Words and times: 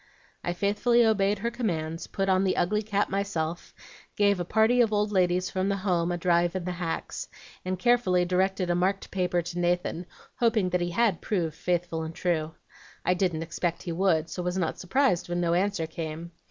"I 0.43 0.53
faithfully 0.53 1.05
obeyed 1.05 1.37
her 1.37 1.51
commands, 1.51 2.07
put 2.07 2.27
on 2.27 2.43
the 2.43 2.57
ugly 2.57 2.81
cap 2.81 3.07
myself, 3.11 3.71
gave 4.15 4.39
a 4.39 4.43
party 4.45 4.81
of 4.81 4.91
old 4.91 5.11
ladies 5.11 5.51
from 5.51 5.69
the 5.69 5.75
home 5.85 6.11
a 6.11 6.17
drive 6.17 6.55
in 6.55 6.63
the 6.65 6.71
hacks, 6.71 7.27
and 7.63 7.77
carefully 7.77 8.25
directed 8.25 8.71
a 8.71 8.73
marked 8.73 9.11
paper 9.11 9.43
to 9.43 9.59
Nathan, 9.59 10.07
hoping 10.39 10.69
that 10.71 10.81
he 10.81 10.89
HAD 10.89 11.21
proved 11.21 11.53
'faithful 11.55 12.01
and 12.01 12.15
true.' 12.15 12.55
I 13.05 13.13
didn't 13.13 13.43
expect 13.43 13.83
he 13.83 13.91
would, 13.91 14.27
so 14.31 14.41
was 14.41 14.57
not 14.57 14.79
surprised 14.79 15.29
when 15.29 15.39
no 15.39 15.53
answer 15.53 15.85
came. 15.85 16.31